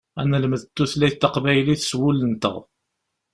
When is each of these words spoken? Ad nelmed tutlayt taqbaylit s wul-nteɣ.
Ad 0.19 0.27
nelmed 0.29 0.61
tutlayt 0.75 1.15
taqbaylit 1.21 1.81
s 1.89 1.91
wul-nteɣ. 1.99 2.55